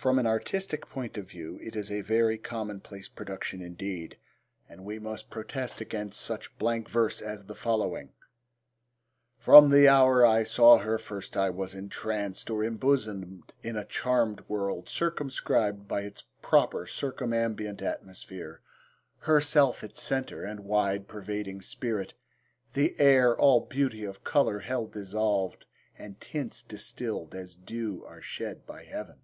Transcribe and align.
From 0.00 0.18
an 0.18 0.26
artistic 0.26 0.88
point 0.88 1.18
of 1.18 1.28
view 1.28 1.60
it 1.62 1.76
is 1.76 1.92
a 1.92 2.00
very 2.00 2.38
commonplace 2.38 3.06
production 3.06 3.60
indeed, 3.60 4.16
and 4.66 4.86
we 4.86 4.98
must 4.98 5.28
protest 5.28 5.82
against 5.82 6.22
such 6.22 6.56
blank 6.56 6.88
verse 6.88 7.20
as 7.20 7.44
the 7.44 7.54
following: 7.54 8.14
From 9.36 9.68
the 9.68 9.88
hour 9.88 10.24
I 10.24 10.42
saw 10.42 10.78
her 10.78 10.96
first, 10.96 11.36
I 11.36 11.50
was 11.50 11.74
entranced, 11.74 12.48
Or 12.48 12.64
embosomed 12.64 13.52
in 13.62 13.76
a 13.76 13.84
charmed 13.84 14.42
world, 14.48 14.88
circumscribed 14.88 15.86
By 15.86 16.00
its 16.04 16.24
proper 16.40 16.86
circumambient 16.86 17.82
atmosphere, 17.82 18.62
Herself 19.18 19.84
its 19.84 20.00
centre, 20.00 20.42
and 20.42 20.60
wide 20.60 21.08
pervading 21.08 21.60
spirit. 21.60 22.14
The 22.72 22.98
air 22.98 23.36
all 23.38 23.60
beauty 23.60 24.06
of 24.06 24.24
colour 24.24 24.60
held 24.60 24.94
dissolved, 24.94 25.66
And 25.98 26.18
tints 26.22 26.62
distilled 26.62 27.34
as 27.34 27.54
dew 27.54 28.02
are 28.06 28.22
shed 28.22 28.64
by 28.64 28.84
heaven. 28.84 29.18